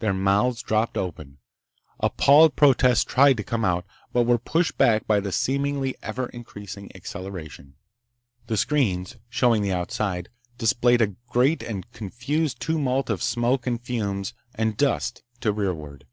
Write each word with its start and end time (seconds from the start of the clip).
Their 0.00 0.12
mouths 0.12 0.62
dropped 0.62 0.98
open. 0.98 1.38
Appalled 1.98 2.56
protests 2.56 3.04
tried 3.04 3.38
to 3.38 3.42
come 3.42 3.64
out, 3.64 3.86
but 4.12 4.24
were 4.24 4.36
pushed 4.36 4.76
back 4.76 5.06
by 5.06 5.18
the 5.18 5.32
seemingly 5.32 5.96
ever 6.02 6.26
increasing 6.26 6.94
acceleration. 6.94 7.76
The 8.48 8.58
screens, 8.58 9.16
showing 9.30 9.62
the 9.62 9.72
outside, 9.72 10.28
displayed 10.58 11.00
a 11.00 11.14
great 11.30 11.62
and 11.62 11.90
confused 11.90 12.60
tumult 12.60 13.08
of 13.08 13.22
smoke 13.22 13.66
and 13.66 13.80
fumes 13.80 14.34
and 14.54 14.76
dust 14.76 15.22
to 15.40 15.52
rearward. 15.54 16.04